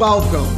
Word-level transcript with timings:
Welcome 0.00 0.48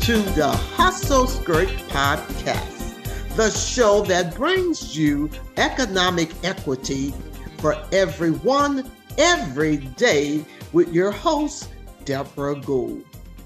to 0.00 0.18
the 0.34 0.48
Hustle 0.74 1.28
Skirt 1.28 1.68
Podcast, 1.90 3.36
the 3.36 3.48
show 3.48 4.02
that 4.06 4.34
brings 4.34 4.98
you 4.98 5.30
economic 5.56 6.32
equity 6.42 7.14
for 7.58 7.76
everyone 7.92 8.90
every 9.18 9.76
day 9.76 10.44
with 10.72 10.92
your 10.92 11.12
host, 11.12 11.68
Deborah 12.04 12.58
Gould. 12.58 13.04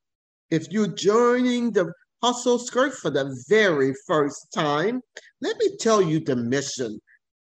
If 0.51 0.71
you're 0.71 0.89
joining 0.89 1.73
the 1.73 1.91
Hustle 2.23 2.59
Skirt 2.59 2.93
for 2.95 3.09
the 3.11 3.35
very 3.49 3.95
first 4.07 4.49
time, 4.55 5.01
let 5.41 5.59
me 5.59 5.77
tell 5.79 6.01
you 6.01 6.21
the 6.21 6.37
mission 6.37 7.01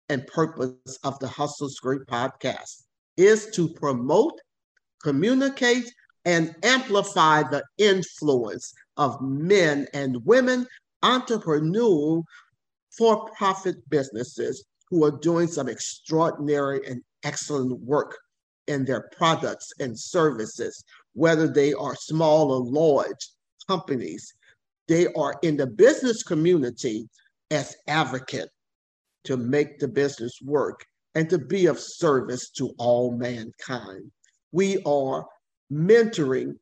and 0.10 0.28
purpose 0.28 1.00
of 1.04 1.18
the 1.20 1.28
Hustle 1.28 1.70
Skirt 1.70 2.08
podcast 2.08 2.84
is 3.18 3.50
to 3.56 3.70
promote, 3.70 4.40
communicate, 5.02 5.92
and 6.26 6.54
amplify 6.64 7.44
the 7.44 7.64
influence 7.78 8.74
of 8.98 9.22
men 9.22 9.88
and 9.94 10.18
women 10.26 10.68
entrepreneurial 11.04 12.24
for 12.98 13.30
profit 13.38 13.76
businesses 13.90 14.66
who 14.90 15.06
are 15.06 15.18
doing 15.20 15.48
some 15.48 15.70
extraordinary 15.70 16.86
and 16.88 17.02
excellent 17.24 17.80
work 17.80 18.18
in 18.68 18.86
their 18.86 19.10
products 19.18 19.72
and 19.80 19.98
services, 19.98 20.84
whether 21.14 21.48
they 21.48 21.74
are 21.74 21.96
small 21.96 22.52
or 22.52 22.64
large 22.64 23.30
companies. 23.68 24.34
They 24.88 25.08
are 25.14 25.36
in 25.42 25.58
the 25.58 25.68
business 25.68 26.24
community 26.24 27.10
as 27.52 27.76
advocate 27.88 28.50
to 29.26 29.38
make 29.38 29.80
the 29.80 29.88
business 29.88 30.40
work 30.42 30.86
and 31.16 31.30
to 31.30 31.38
be 31.38 31.66
of 31.66 31.80
service 31.80 32.50
to 32.52 32.74
all 32.78 33.12
mankind. 33.12 34.12
We 34.52 34.82
are 34.84 35.26
mentoring 35.72 36.56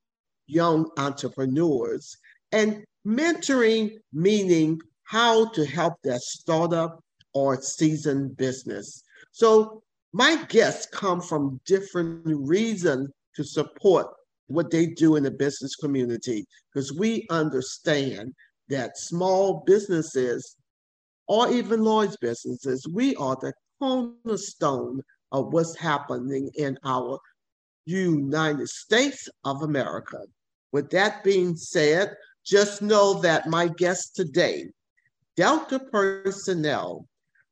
young 0.47 0.89
entrepreneurs 0.97 2.17
and 2.51 2.83
mentoring 3.05 3.97
meaning 4.13 4.79
how 5.03 5.49
to 5.49 5.65
help 5.65 5.93
their 6.03 6.19
startup 6.19 7.03
or 7.33 7.61
seasoned 7.61 8.37
business. 8.37 9.03
So 9.31 9.83
my 10.15 10.41
guests 10.45 10.85
come 10.93 11.19
from 11.19 11.59
different 11.65 12.21
reasons 12.25 13.09
to 13.35 13.43
support 13.43 14.07
what 14.47 14.71
they 14.71 14.85
do 14.85 15.17
in 15.17 15.23
the 15.23 15.31
business 15.31 15.75
community 15.75 16.45
because 16.73 16.93
we 16.93 17.27
understand 17.29 18.33
that 18.69 18.97
small 18.97 19.61
businesses 19.65 20.55
or 21.27 21.51
even 21.51 21.83
large 21.83 22.15
businesses, 22.21 22.87
we 22.93 23.13
are 23.17 23.35
the 23.41 23.51
cornerstone 23.77 25.01
of 25.33 25.51
what's 25.51 25.77
happening 25.77 26.49
in 26.55 26.77
our 26.85 27.19
United 27.85 28.69
States 28.69 29.27
of 29.43 29.63
America. 29.63 30.19
With 30.71 30.89
that 30.91 31.25
being 31.25 31.57
said, 31.57 32.15
just 32.45 32.81
know 32.81 33.15
that 33.15 33.49
my 33.49 33.67
guest 33.67 34.15
today, 34.15 34.67
Delta 35.35 35.77
Personnel, 35.91 37.05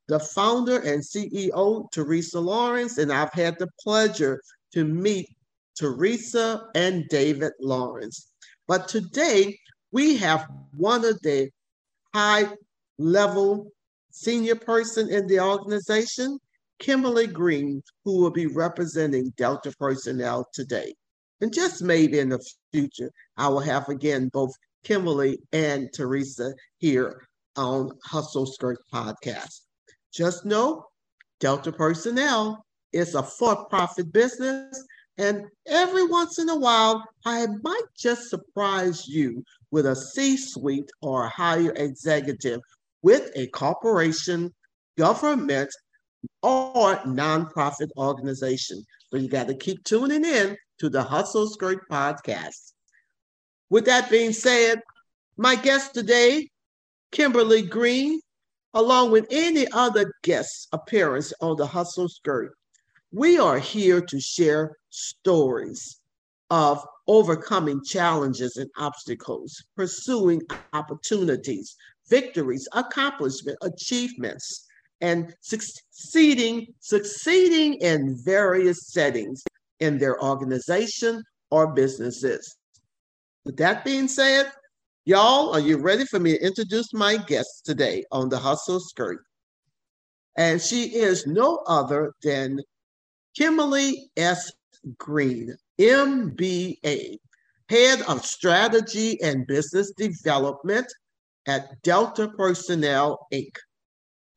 the 0.08 0.20
founder 0.20 0.80
and 0.80 1.02
CEO, 1.02 1.90
Teresa 1.92 2.40
Lawrence, 2.40 2.98
and 2.98 3.12
I've 3.12 3.34
had 3.34 3.58
the 3.60 3.70
pleasure 3.80 4.42
to 4.74 4.84
meet 4.84 5.30
Teresa 5.78 6.68
and 6.76 7.08
David 7.10 7.54
Lawrence. 7.60 8.28
But 8.68 8.88
today 8.88 9.58
we 9.92 10.18
have 10.18 10.48
one 10.76 11.06
of 11.06 11.20
the 11.22 11.50
high 12.14 12.50
level 12.98 13.72
senior 14.12 14.56
person 14.56 15.10
in 15.10 15.28
the 15.28 15.40
organization, 15.40 16.38
Kimberly 16.80 17.28
Green, 17.28 17.82
who 18.04 18.22
will 18.22 18.32
be 18.32 18.48
representing 18.48 19.34
Delta 19.38 19.74
personnel 19.80 20.48
today. 20.54 20.94
And 21.42 21.54
just 21.54 21.82
maybe 21.82 22.20
in 22.20 22.30
the 22.30 22.46
future, 22.72 23.12
I 23.38 23.48
will 23.48 23.60
have 23.60 23.90
again 23.90 24.30
both 24.30 24.54
Kimberly 24.84 25.40
and 25.52 25.92
Teresa 25.94 26.54
here 26.78 27.28
on 27.56 27.92
Hustle 28.04 28.46
Skirt 28.46 28.80
Podcast. 28.94 29.62
Just 30.14 30.46
know 30.46 30.86
Delta 31.40 31.72
Personnel 31.72 32.64
is 32.92 33.16
a 33.16 33.24
for 33.24 33.66
profit 33.66 34.14
business. 34.14 34.86
And 35.18 35.46
every 35.68 36.06
once 36.06 36.40
in 36.40 36.50
a 36.50 36.58
while, 36.58 37.04
I 37.26 37.46
might 37.64 37.88
just 37.98 38.30
surprise 38.30 39.08
you 39.08 39.44
with 39.72 39.86
a 39.86 39.96
C 39.96 40.38
suite 40.38 40.92
or 41.02 41.26
a 41.26 41.30
higher 41.30 41.74
executive 41.76 42.62
with 43.02 43.32
a 43.36 43.48
corporation, 43.48 44.54
government, 44.98 45.70
or 46.42 46.96
nonprofit 47.00 47.90
organization. 47.98 48.84
So 49.12 49.18
you 49.18 49.28
got 49.28 49.48
to 49.48 49.56
keep 49.56 49.84
tuning 49.84 50.26
in 50.26 50.56
to 50.80 50.90
the 50.90 51.04
Hustle 51.04 51.50
Skirt 51.50 51.88
podcast. 51.90 52.74
With 53.70 53.86
that 53.86 54.10
being 54.10 54.34
said, 54.34 54.80
my 55.38 55.56
guest 55.56 55.94
today, 55.94 56.50
Kimberly 57.12 57.64
Green, 57.64 58.20
along 58.74 59.12
with 59.12 59.28
any 59.30 59.68
other 59.72 60.14
guest 60.24 60.68
appearance 60.72 61.34
on 61.42 61.56
the 61.58 61.66
Hustle 61.66 62.10
Skirt. 62.10 62.54
We 63.12 63.38
are 63.38 63.60
here 63.60 64.02
to 64.02 64.20
share 64.20 64.76
stories 64.90 66.00
of 66.50 66.84
overcoming 67.08 67.84
challenges 67.84 68.58
and 68.58 68.70
obstacles, 68.78 69.64
pursuing 69.76 70.42
opportunities, 70.74 71.76
victories, 72.10 72.68
accomplishment, 72.74 73.58
achievements, 73.62 74.66
and 75.02 75.36
succeeding, 75.42 76.68
succeeding 76.80 77.76
in 77.76 78.18
various 78.24 78.88
settings 78.88 79.44
in 79.80 79.98
their 79.98 80.22
organization 80.24 81.24
or 81.52 81.74
businesses. 81.74 82.56
With 83.46 83.58
that 83.58 83.84
being 83.84 84.08
said, 84.08 84.52
Y'all, 85.06 85.54
are 85.54 85.60
you 85.60 85.76
ready 85.76 86.06
for 86.06 86.18
me 86.18 86.32
to 86.32 86.46
introduce 86.46 86.94
my 86.94 87.18
guest 87.18 87.66
today 87.66 88.06
on 88.14 88.30
the 88.30 88.38
Hustle 88.38 88.80
Skirt? 88.80 89.26
And 90.38 90.62
she 90.62 90.96
is 90.96 91.28
no 91.28 91.58
other 91.68 92.14
than 92.24 92.62
Kimberly 93.36 94.10
S. 94.16 94.50
Green, 94.98 95.58
MBA, 95.78 97.18
Head 97.68 98.02
of 98.04 98.26
Strategy 98.26 99.22
and 99.22 99.46
Business 99.46 99.92
Development 99.92 100.88
at 101.48 101.82
Delta 101.82 102.30
Personnel, 102.30 103.28
Inc. 103.34 103.58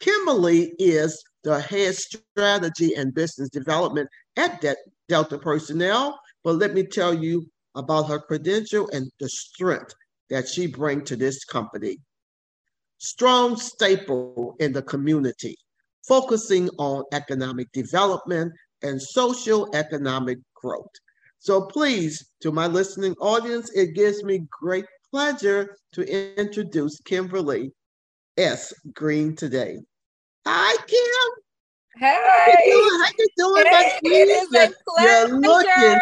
Kimberly 0.01 0.73
is 0.81 1.23
the 1.45 1.61
head 1.61 1.95
strategy 1.95 2.93
and 2.97 3.15
business 3.15 3.51
development 3.51 4.09
at 4.37 4.61
De- 4.61 4.75
Delta 5.09 5.39
Personnel. 5.39 6.19
But 6.43 6.57
let 6.57 6.75
me 6.75 6.83
tell 6.83 7.15
you 7.15 7.47
about 7.77 8.09
her 8.09 8.19
credential 8.19 8.91
and 8.93 9.09
the 9.21 9.29
strength 9.29 9.95
that 10.31 10.49
she 10.49 10.67
bring 10.67 11.05
to 11.05 11.17
this 11.17 11.45
company. 11.45 11.99
Strong 12.99 13.57
staple 13.57 14.57
in 14.59 14.73
the 14.73 14.83
community, 14.83 15.57
focusing 16.07 16.69
on 16.79 17.05
economic 17.13 17.71
development 17.73 18.53
and 18.83 19.01
social 19.01 19.69
economic 19.75 20.39
growth. 20.55 20.91
So 21.39 21.63
please, 21.63 22.31
to 22.41 22.51
my 22.51 22.67
listening 22.67 23.15
audience, 23.21 23.71
it 23.75 23.95
gives 23.95 24.25
me 24.25 24.47
great 24.51 24.87
pleasure 25.11 25.77
to 25.93 26.37
introduce 26.39 26.99
Kimberly 27.01 27.73
S. 28.37 28.73
Green 28.95 29.37
today. 29.37 29.79
Hi, 30.47 30.77
Kim. 30.87 31.43
Hey. 31.99 32.15
How 32.15 32.47
you 32.65 32.73
doing? 32.73 33.01
How 33.01 33.11
you 33.19 33.29
doing, 33.37 33.65
it, 33.67 34.01
it 34.03 34.29
is 34.29 34.55
a 34.55 34.75
pleasure. 34.89 35.29
You're 35.29 35.41
looking, 35.41 35.99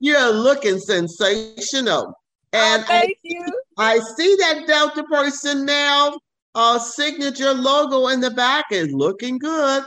you're 0.00 0.32
looking 0.32 0.78
sensational. 0.78 2.14
And 2.52 2.82
oh, 2.82 2.86
thank 2.86 3.10
I, 3.10 3.14
you. 3.22 3.60
I 3.76 3.98
see 4.16 4.36
that 4.40 4.66
Delta 4.66 5.04
Personnel 5.04 6.20
uh, 6.54 6.78
signature 6.78 7.52
logo 7.52 8.08
in 8.08 8.20
the 8.20 8.30
back 8.30 8.66
is 8.70 8.92
looking 8.92 9.38
good. 9.38 9.84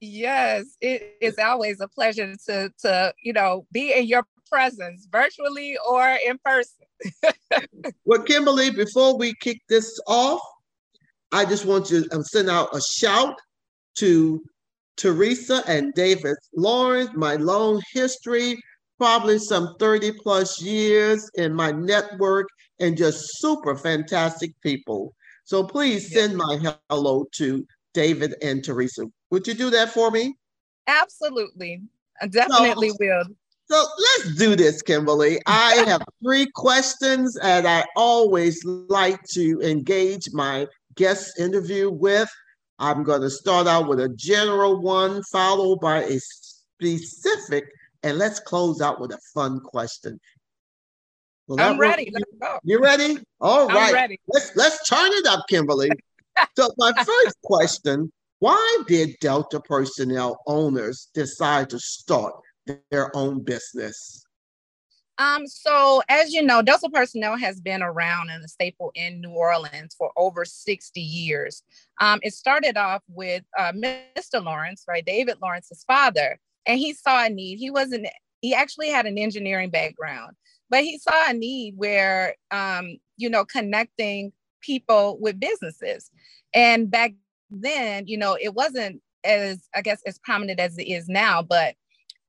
Yes, 0.00 0.76
it 0.80 1.16
is 1.20 1.38
always 1.38 1.80
a 1.80 1.88
pleasure 1.88 2.34
to 2.46 2.70
to 2.80 3.14
you 3.22 3.32
know 3.32 3.66
be 3.72 3.92
in 3.92 4.06
your 4.06 4.24
presence, 4.50 5.06
virtually 5.10 5.76
or 5.88 6.16
in 6.26 6.38
person. 6.44 6.86
well, 8.04 8.22
Kimberly, 8.22 8.70
before 8.70 9.16
we 9.16 9.34
kick 9.40 9.60
this 9.68 9.98
off, 10.06 10.40
I 11.32 11.44
just 11.44 11.64
want 11.64 11.86
to 11.86 12.06
um, 12.12 12.22
send 12.22 12.50
out 12.50 12.74
a 12.74 12.80
shout 12.80 13.38
to 13.96 14.42
Teresa 14.96 15.62
and 15.66 15.94
David 15.94 16.36
Lawrence, 16.54 17.10
my 17.14 17.36
long 17.36 17.82
history, 17.92 18.60
probably 19.00 19.38
some 19.38 19.74
30 19.78 20.12
plus 20.22 20.60
years 20.60 21.30
in 21.36 21.54
my 21.54 21.72
network, 21.72 22.46
and 22.80 22.98
just 22.98 23.40
super 23.40 23.74
fantastic 23.74 24.52
people. 24.60 25.14
So 25.44 25.64
please 25.64 26.12
send 26.12 26.36
my 26.36 26.76
hello 26.90 27.24
to 27.36 27.66
David 27.94 28.34
and 28.42 28.62
Teresa. 28.62 29.06
Would 29.30 29.46
you 29.46 29.54
do 29.54 29.70
that 29.70 29.88
for 29.88 30.10
me? 30.10 30.34
Absolutely. 30.86 31.80
I 32.20 32.26
definitely 32.26 32.90
so, 32.90 32.96
will. 33.00 33.24
So 33.70 33.86
let's 33.98 34.36
do 34.36 34.54
this, 34.54 34.82
Kimberly. 34.82 35.40
I 35.46 35.82
have 35.86 36.02
three 36.22 36.46
questions, 36.54 37.38
and 37.38 37.66
I 37.66 37.84
always 37.96 38.62
like 38.66 39.22
to 39.32 39.62
engage 39.62 40.28
my 40.34 40.66
guest 40.94 41.40
interview 41.40 41.90
with. 41.90 42.28
I'm 42.78 43.02
going 43.02 43.22
to 43.22 43.30
start 43.30 43.66
out 43.66 43.88
with 43.88 44.00
a 44.00 44.10
general 44.10 44.82
one, 44.82 45.22
followed 45.22 45.80
by 45.80 46.02
a 46.02 46.18
specific, 46.20 47.64
and 48.02 48.18
let's 48.18 48.40
close 48.40 48.80
out 48.80 49.00
with 49.00 49.12
a 49.12 49.18
fun 49.34 49.60
question. 49.60 50.18
Well, 51.46 51.60
I'm 51.60 51.78
ready. 51.78 52.10
Let's 52.12 52.30
go. 52.40 52.58
You 52.62 52.80
ready? 52.80 53.18
All 53.40 53.66
right. 53.66 53.92
Ready. 53.92 54.20
Let's 54.28 54.54
let's 54.54 54.88
turn 54.88 55.10
it 55.12 55.26
up, 55.26 55.46
Kimberly. 55.48 55.90
so 56.56 56.70
my 56.78 56.92
first 56.92 57.36
question: 57.42 58.12
Why 58.38 58.78
did 58.86 59.16
Delta 59.20 59.60
personnel 59.60 60.38
owners 60.46 61.08
decide 61.12 61.70
to 61.70 61.78
start 61.80 62.34
their 62.90 63.14
own 63.16 63.42
business? 63.42 64.24
Um, 65.20 65.46
so 65.46 66.00
as 66.08 66.32
you 66.32 66.42
know, 66.42 66.62
Delta 66.62 66.88
Personnel 66.88 67.36
has 67.36 67.60
been 67.60 67.82
around 67.82 68.30
and 68.30 68.42
a 68.42 68.48
staple 68.48 68.90
in 68.94 69.20
New 69.20 69.32
Orleans 69.32 69.94
for 69.94 70.10
over 70.16 70.46
60 70.46 70.98
years. 70.98 71.62
Um, 72.00 72.20
it 72.22 72.32
started 72.32 72.78
off 72.78 73.02
with 73.06 73.44
uh, 73.58 73.72
Mr. 73.72 74.42
Lawrence, 74.42 74.84
right? 74.88 75.04
David 75.04 75.36
Lawrence's 75.42 75.84
father, 75.84 76.38
and 76.66 76.78
he 76.78 76.94
saw 76.94 77.24
a 77.24 77.28
need. 77.30 77.58
He 77.58 77.70
wasn't, 77.70 78.06
he 78.40 78.54
actually 78.54 78.88
had 78.90 79.06
an 79.06 79.18
engineering 79.18 79.70
background, 79.70 80.36
but 80.68 80.84
he 80.84 80.98
saw 80.98 81.30
a 81.30 81.32
need 81.32 81.74
where, 81.76 82.34
um, 82.50 82.98
you 83.16 83.30
know, 83.30 83.44
connecting 83.44 84.32
people 84.60 85.18
with 85.20 85.40
businesses. 85.40 86.10
And 86.54 86.90
back 86.90 87.12
then, 87.50 88.06
you 88.06 88.18
know, 88.18 88.36
it 88.40 88.54
wasn't 88.54 89.02
as, 89.24 89.68
I 89.74 89.82
guess, 89.82 90.02
as 90.06 90.18
prominent 90.18 90.60
as 90.60 90.78
it 90.78 90.84
is 90.84 91.08
now, 91.08 91.42
but 91.42 91.74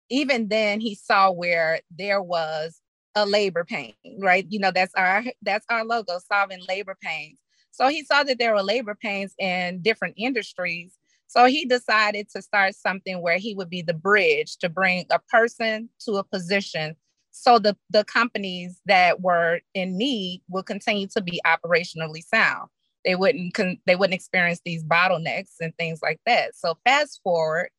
even 0.10 0.50
then 0.50 0.82
he 0.82 0.96
saw 0.96 1.32
where 1.32 1.80
there 1.98 2.22
was 2.22 2.82
a 3.16 3.26
labor 3.26 3.64
pain, 3.64 3.94
right? 4.20 4.46
You 4.50 4.60
know, 4.60 4.72
that's 4.72 4.94
our 4.96 5.24
that's 5.42 5.66
our 5.70 5.86
logo, 5.86 6.20
solving 6.32 6.62
labor 6.68 6.98
pains. 7.02 7.40
So 7.72 7.88
he 7.88 8.04
saw 8.04 8.24
that 8.24 8.38
there 8.38 8.54
were 8.54 8.64
labor 8.64 8.96
pains 8.96 9.34
in 9.40 9.82
different 9.82 10.16
industries. 10.18 10.94
So 11.32 11.46
he 11.46 11.64
decided 11.64 12.28
to 12.36 12.42
start 12.42 12.76
something 12.76 13.22
where 13.22 13.38
he 13.38 13.56
would 13.56 13.70
be 13.70 13.82
the 13.82 13.94
bridge 13.94 14.58
to 14.58 14.68
bring 14.68 15.06
a 15.10 15.20
person 15.20 15.88
to 16.06 16.18
a 16.18 16.26
position 16.26 16.98
so 17.32 17.58
the, 17.58 17.78
the 17.90 18.04
companies 18.04 18.82
that 18.86 19.22
were 19.22 19.62
in 19.74 19.98
need 19.98 20.44
will 20.50 20.64
continue 20.64 21.08
to 21.16 21.22
be 21.22 21.40
operationally 21.48 22.22
sound. 22.22 22.70
They 23.06 23.16
wouldn't 23.16 23.54
con- 23.54 23.80
they 23.86 23.96
wouldn't 23.96 24.14
experience 24.14 24.60
these 24.66 24.84
bottlenecks 24.84 25.56
and 25.62 25.74
things 25.78 26.00
like 26.04 26.20
that. 26.26 26.56
So 26.56 26.78
fast 26.86 27.22
forward, 27.24 27.70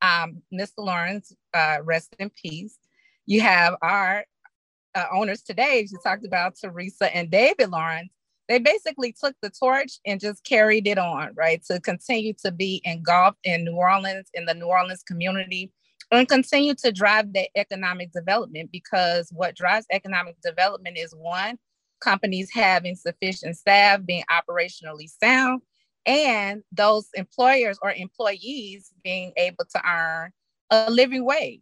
um, 0.00 0.42
Mr. 0.54 0.78
Lawrence, 0.78 1.34
uh, 1.52 1.78
rest 1.82 2.14
in 2.20 2.30
peace. 2.30 2.78
You 3.26 3.40
have 3.40 3.74
our 3.82 4.24
uh, 4.94 5.06
owners 5.12 5.42
today, 5.42 5.84
you 5.90 5.98
talked 6.02 6.24
about 6.24 6.54
Teresa 6.60 7.14
and 7.14 7.30
David 7.30 7.70
Lawrence, 7.70 8.12
they 8.50 8.58
basically 8.58 9.12
took 9.12 9.36
the 9.40 9.48
torch 9.48 10.00
and 10.04 10.20
just 10.20 10.42
carried 10.42 10.88
it 10.88 10.98
on, 10.98 11.30
right? 11.36 11.62
To 11.70 11.78
continue 11.78 12.34
to 12.44 12.50
be 12.50 12.82
engulfed 12.84 13.38
in 13.44 13.64
New 13.64 13.76
Orleans, 13.76 14.28
in 14.34 14.44
the 14.44 14.54
New 14.54 14.66
Orleans 14.66 15.04
community, 15.04 15.70
and 16.10 16.28
continue 16.28 16.74
to 16.74 16.90
drive 16.90 17.32
that 17.34 17.50
economic 17.54 18.10
development 18.10 18.70
because 18.72 19.30
what 19.30 19.54
drives 19.54 19.86
economic 19.92 20.34
development 20.42 20.98
is 20.98 21.14
one, 21.14 21.58
companies 22.00 22.50
having 22.52 22.96
sufficient 22.96 23.56
staff, 23.56 24.00
being 24.04 24.24
operationally 24.28 25.08
sound, 25.22 25.62
and 26.04 26.64
those 26.72 27.08
employers 27.14 27.78
or 27.82 27.92
employees 27.92 28.92
being 29.04 29.32
able 29.36 29.64
to 29.70 29.88
earn 29.88 30.32
a 30.70 30.90
living 30.90 31.24
wage. 31.24 31.60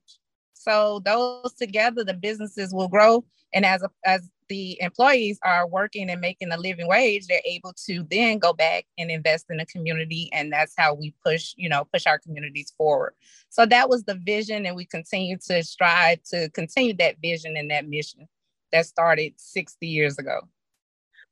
So 0.58 1.00
those 1.05 1.52
together, 1.55 2.05
the 2.05 2.14
businesses 2.14 2.75
will 2.75 2.88
grow. 2.88 3.25
And 3.55 3.64
as 3.64 3.82
a, 3.82 3.90
as 4.05 4.28
the 4.49 4.81
employees 4.81 5.38
are 5.43 5.66
working 5.66 6.10
and 6.10 6.20
making 6.20 6.50
a 6.52 6.58
living 6.58 6.88
wage, 6.88 7.26
they're 7.26 7.40
able 7.44 7.72
to 7.87 8.05
then 8.10 8.38
go 8.38 8.52
back 8.52 8.87
and 8.99 9.10
invest 9.10 9.46
in 9.50 9.58
the 9.58 9.66
community. 9.66 10.31
And 10.32 10.52
that's 10.52 10.75
how 10.76 10.94
we 10.94 11.14
push, 11.25 11.55
you 11.56 11.69
know, 11.69 11.84
push 11.84 12.06
our 12.06 12.19
communities 12.19 12.72
forward. 12.76 13.14
So 13.50 13.66
that 13.66 13.88
was 13.88 14.05
the 14.05 14.14
vision. 14.14 14.66
And 14.66 14.75
we 14.75 14.84
continue 14.84 15.38
to 15.49 15.62
strive 15.62 16.22
to 16.31 16.50
continue 16.50 16.94
that 16.94 17.16
vision 17.22 17.56
and 17.56 17.70
that 17.70 17.88
mission 17.88 18.28
that 18.72 18.87
started 18.87 19.34
60 19.37 19.87
years 19.87 20.19
ago. 20.19 20.40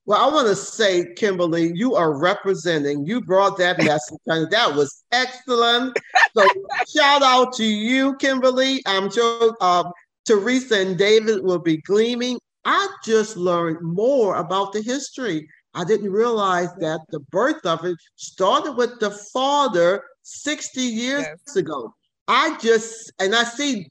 Well, 0.07 0.23
I 0.23 0.33
want 0.33 0.47
to 0.47 0.55
say, 0.55 1.13
Kimberly, 1.17 1.73
you 1.75 1.97
are 1.97 2.17
representing, 2.17 3.05
you 3.05 3.21
brought 3.21 3.59
that 3.59 3.79
message, 3.85 4.19
and 4.27 4.49
that 4.53 4.75
was 4.75 5.05
excellent. 5.11 5.99
So, 6.37 6.47
shout 6.89 7.23
out 7.23 7.53
to 7.55 7.65
you, 7.65 8.17
Kimberly. 8.17 8.83
I'm 8.87 9.11
sure 9.11 9.57
uh, 9.61 9.91
Teresa 10.25 10.79
and 10.79 10.97
David 10.97 11.43
will 11.43 11.59
be 11.59 11.79
gleaming. 11.79 12.39
I 12.65 12.89
just 13.05 13.37
learned 13.37 13.83
more 13.83 14.37
about 14.37 14.73
the 14.73 14.81
history. 14.81 15.49
I 15.75 15.85
didn't 15.85 16.11
realize 16.11 16.73
that 16.79 17.01
the 17.11 17.21
birth 17.31 17.67
of 17.67 17.85
it 17.85 17.97
started 18.15 18.73
with 18.73 18.99
the 19.01 19.11
father 19.11 20.03
60 20.23 20.81
years 20.81 21.25
yes. 21.25 21.57
ago. 21.57 21.93
I 22.29 22.57
just, 22.59 23.13
and 23.21 23.35
I 23.35 23.45
see 23.45 23.89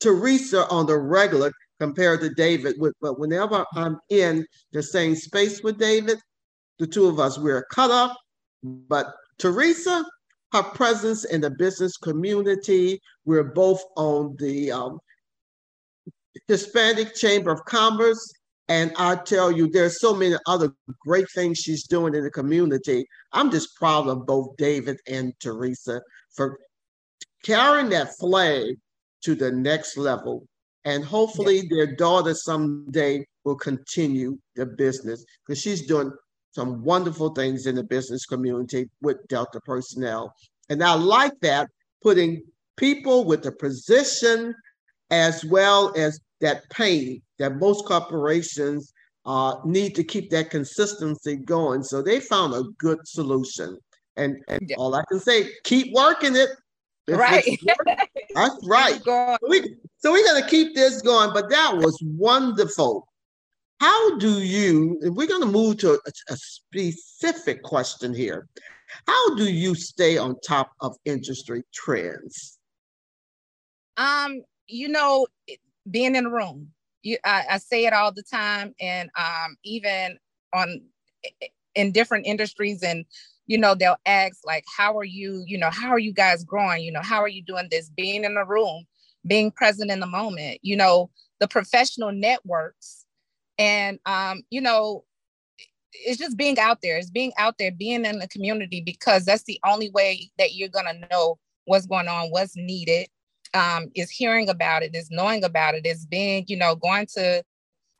Teresa 0.00 0.68
on 0.68 0.86
the 0.86 0.96
regular 0.96 1.52
compared 1.78 2.20
to 2.20 2.30
David. 2.30 2.76
But 3.00 3.18
whenever 3.18 3.64
I'm 3.74 3.98
in 4.10 4.46
the 4.72 4.82
same 4.82 5.14
space 5.14 5.62
with 5.62 5.78
David, 5.78 6.18
the 6.78 6.86
two 6.86 7.06
of 7.06 7.18
us, 7.18 7.38
we're 7.38 7.64
cut 7.70 7.90
off. 7.90 8.16
But 8.62 9.14
Teresa, 9.38 10.04
her 10.52 10.62
presence 10.62 11.24
in 11.24 11.40
the 11.40 11.50
business 11.50 11.96
community, 11.96 13.00
we're 13.24 13.44
both 13.44 13.82
on 13.96 14.36
the 14.38 14.72
um, 14.72 14.98
Hispanic 16.46 17.14
Chamber 17.14 17.50
of 17.50 17.64
Commerce. 17.64 18.32
And 18.70 18.92
I 18.98 19.16
tell 19.16 19.50
you, 19.50 19.70
there's 19.70 20.00
so 20.00 20.14
many 20.14 20.36
other 20.46 20.72
great 21.00 21.26
things 21.34 21.58
she's 21.58 21.86
doing 21.86 22.14
in 22.14 22.24
the 22.24 22.30
community. 22.30 23.06
I'm 23.32 23.50
just 23.50 23.74
proud 23.76 24.08
of 24.08 24.26
both 24.26 24.56
David 24.58 24.98
and 25.06 25.32
Teresa 25.40 26.02
for 26.34 26.58
carrying 27.44 27.88
that 27.90 28.10
flag 28.18 28.76
to 29.22 29.34
the 29.34 29.50
next 29.50 29.96
level 29.96 30.46
and 30.84 31.04
hopefully 31.04 31.56
yes. 31.56 31.66
their 31.70 31.96
daughter 31.96 32.34
someday 32.34 33.24
will 33.44 33.56
continue 33.56 34.38
the 34.56 34.66
business 34.66 35.24
because 35.46 35.60
she's 35.60 35.86
doing 35.86 36.12
some 36.52 36.82
wonderful 36.82 37.30
things 37.30 37.66
in 37.66 37.74
the 37.74 37.84
business 37.84 38.26
community 38.26 38.88
with 39.02 39.16
Delta 39.28 39.60
personnel. 39.60 40.34
And 40.68 40.82
I 40.82 40.94
like 40.94 41.38
that, 41.42 41.68
putting 42.02 42.42
people 42.76 43.24
with 43.24 43.42
the 43.42 43.52
position 43.52 44.54
as 45.10 45.44
well 45.44 45.92
as 45.96 46.20
that 46.40 46.68
pain 46.70 47.22
that 47.38 47.56
most 47.56 47.86
corporations 47.86 48.92
uh, 49.26 49.56
need 49.64 49.94
to 49.94 50.04
keep 50.04 50.30
that 50.30 50.50
consistency 50.50 51.36
going. 51.36 51.82
So 51.82 52.02
they 52.02 52.20
found 52.20 52.54
a 52.54 52.62
good 52.78 52.98
solution. 53.06 53.78
And, 54.16 54.36
and 54.48 54.60
yeah. 54.68 54.76
all 54.76 54.94
I 54.94 55.02
can 55.08 55.20
say, 55.20 55.50
keep 55.64 55.94
working 55.94 56.34
it. 56.34 56.50
If 57.06 57.18
right. 57.18 57.44
That's 58.34 58.56
right. 58.66 59.00
We, 59.48 59.76
so 59.98 60.12
we're 60.12 60.24
going 60.24 60.42
to 60.42 60.48
keep 60.48 60.74
this 60.74 61.02
going, 61.02 61.32
but 61.32 61.50
that 61.50 61.76
was 61.76 61.98
wonderful. 62.02 63.08
How 63.80 64.18
do 64.18 64.40
you, 64.40 64.98
we're 65.02 65.28
going 65.28 65.42
to 65.42 65.46
move 65.46 65.78
to 65.78 65.94
a, 65.94 66.12
a 66.30 66.36
specific 66.36 67.62
question 67.62 68.14
here. 68.14 68.48
How 69.06 69.34
do 69.34 69.50
you 69.50 69.74
stay 69.74 70.18
on 70.18 70.36
top 70.40 70.72
of 70.80 70.96
industry 71.04 71.62
trends? 71.72 72.58
Um, 73.96 74.42
you 74.66 74.88
know, 74.88 75.26
being 75.90 76.16
in 76.16 76.24
the 76.24 76.30
room. 76.30 76.70
You, 77.02 77.18
I, 77.24 77.44
I 77.50 77.58
say 77.58 77.86
it 77.86 77.92
all 77.92 78.12
the 78.12 78.22
time, 78.22 78.74
and 78.80 79.08
um, 79.16 79.56
even 79.64 80.18
on 80.52 80.82
in 81.74 81.92
different 81.92 82.26
industries, 82.26 82.82
and 82.82 83.04
you 83.46 83.56
know, 83.56 83.74
they'll 83.74 83.96
ask 84.04 84.38
like, 84.44 84.64
"How 84.76 84.96
are 84.98 85.04
you? 85.04 85.44
You 85.46 85.58
know, 85.58 85.70
how 85.70 85.90
are 85.90 85.98
you 85.98 86.12
guys 86.12 86.44
growing? 86.44 86.82
You 86.82 86.92
know, 86.92 87.02
how 87.02 87.20
are 87.20 87.28
you 87.28 87.42
doing 87.42 87.68
this?" 87.70 87.88
Being 87.90 88.24
in 88.24 88.34
the 88.34 88.44
room, 88.44 88.84
being 89.28 89.50
present 89.52 89.90
in 89.90 90.00
the 90.00 90.06
moment, 90.06 90.58
you 90.62 90.76
know, 90.76 91.10
the 91.40 91.48
professional 91.48 92.12
networks. 92.12 93.06
And, 93.58 93.98
um, 94.06 94.42
you 94.50 94.60
know, 94.60 95.04
it's 95.92 96.18
just 96.18 96.36
being 96.36 96.58
out 96.58 96.78
there. 96.82 96.98
It's 96.98 97.10
being 97.10 97.32
out 97.38 97.56
there, 97.58 97.70
being 97.70 98.04
in 98.04 98.18
the 98.18 98.28
community, 98.28 98.80
because 98.80 99.24
that's 99.24 99.44
the 99.44 99.60
only 99.64 99.90
way 99.90 100.30
that 100.38 100.54
you're 100.54 100.68
going 100.68 100.86
to 100.86 101.08
know 101.10 101.38
what's 101.64 101.86
going 101.86 102.08
on, 102.08 102.30
what's 102.30 102.56
needed. 102.56 103.08
um, 103.54 103.90
is 103.94 104.10
hearing 104.10 104.48
about 104.48 104.82
it, 104.82 104.94
is 104.94 105.10
knowing 105.10 105.44
about 105.44 105.74
it, 105.74 105.86
is 105.86 106.06
being, 106.06 106.44
you 106.48 106.56
know, 106.56 106.74
going 106.74 107.06
to 107.14 107.42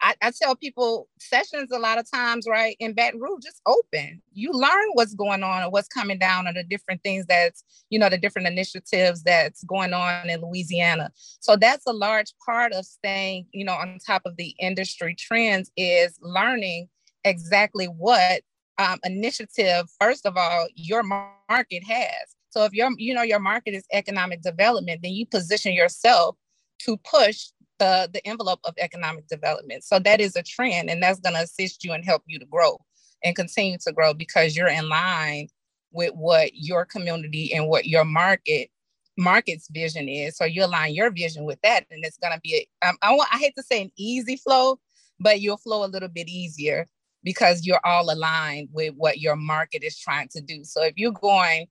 I, 0.00 0.14
I, 0.23 0.31
tell 0.31 0.55
people 0.55 1.09
sessions 1.19 1.71
a 1.73 1.78
lot 1.78 1.99
of 1.99 2.11
times, 2.11 2.47
right? 2.49 2.76
In 2.78 2.93
Baton 2.93 3.21
Rouge, 3.21 3.43
just 3.43 3.61
open. 3.67 4.23
You 4.33 4.52
learn 4.52 4.88
what's 4.93 5.14
going 5.14 5.43
on 5.43 5.62
and 5.62 5.73
what's 5.73 5.88
coming 5.88 6.19
down 6.19 6.47
and 6.47 6.57
the 6.57 6.62
different 6.62 7.02
things 7.02 7.26
that's, 7.26 7.64
you 7.90 7.99
know, 7.99 8.09
the 8.09 8.19
different 8.19 8.49
initiatives 8.49 9.23
that's 9.23 9.64
going 9.64 9.93
on 9.93 10.31
in 10.31 10.40
Louisiana. 10.40 11.11
So 11.40 11.57
that's 11.57 11.87
a 11.87 11.93
large 11.93 12.33
part 12.45 12.73
of 12.73 12.85
staying, 12.85 13.47
you 13.52 13.64
know, 13.64 13.75
on 13.75 13.99
top 14.07 14.23
of 14.25 14.37
the 14.37 14.55
industry 14.61 15.14
trends 15.19 15.71
is 15.76 16.19
learning 16.23 16.88
exactly 17.25 17.87
what 17.87 18.43
um, 18.78 18.99
initiative, 19.05 19.87
first 20.00 20.25
of 20.25 20.37
all, 20.37 20.69
your 20.75 21.02
market 21.02 21.83
has. 21.85 22.37
So 22.50 22.64
if 22.64 22.73
your, 22.73 22.90
you 22.97 23.12
know, 23.12 23.23
your 23.23 23.40
market 23.40 23.75
is 23.75 23.85
economic 23.93 24.43
development, 24.43 25.00
then 25.02 25.12
you 25.12 25.26
position 25.26 25.73
yourself 25.73 26.37
to 26.81 26.97
push 26.99 27.49
the, 27.78 28.08
the 28.12 28.26
envelope 28.26 28.61
of 28.64 28.75
economic 28.78 29.26
development. 29.28 29.85
So 29.85 29.99
that 30.00 30.20
is 30.20 30.37
a 30.37 30.42
trend 30.42 30.90
and 30.90 31.02
that's 31.02 31.20
going 31.20 31.35
to 31.35 31.42
assist 31.42 31.85
you 31.85 31.92
and 31.92 32.04
help 32.04 32.23
you 32.26 32.38
to 32.38 32.47
grow 32.47 32.80
and 33.25 33.37
continue 33.37 33.78
to 33.78 33.92
grow 33.92 34.14
because 34.14 34.56
you're 34.56 34.68
in 34.68 34.88
line 34.88 35.49
with 35.90 36.12
what 36.14 36.50
your 36.54 36.85
community 36.85 37.52
and 37.54 37.68
what 37.68 37.87
your 37.87 38.04
market 38.04 38.70
market's 39.16 39.68
vision 39.70 40.08
is. 40.08 40.37
So 40.37 40.44
you 40.44 40.64
align 40.64 40.94
your 40.94 41.11
vision 41.11 41.44
with 41.44 41.61
that, 41.62 41.85
and 41.90 42.04
it's 42.04 42.18
gonna 42.18 42.40
be. 42.42 42.68
A, 42.82 42.88
um, 42.88 42.97
I 43.02 43.12
want. 43.12 43.28
I 43.32 43.38
hate 43.38 43.54
to 43.56 43.62
say 43.62 43.82
an 43.82 43.90
easy 43.97 44.37
flow, 44.37 44.78
but 45.18 45.40
you'll 45.40 45.56
flow 45.56 45.85
a 45.85 45.88
little 45.88 46.08
bit 46.08 46.28
easier 46.28 46.87
because 47.25 47.66
you're 47.66 47.85
all 47.85 48.12
aligned 48.12 48.68
with 48.73 48.94
what 48.97 49.18
your 49.18 49.37
market 49.37 49.82
is 49.82 49.99
trying 49.99 50.28
to 50.28 50.40
do. 50.40 50.64
So 50.64 50.85
if 50.85 50.94
you're 50.97 51.12
going, 51.12 51.66